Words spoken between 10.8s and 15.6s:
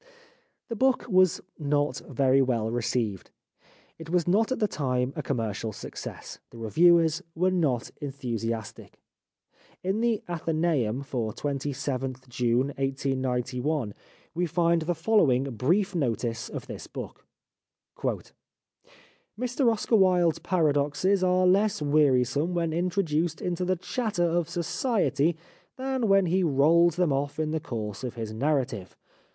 Wilde AthencBum for 27th June i8gi we find the following